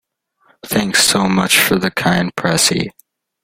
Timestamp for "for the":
1.59-1.91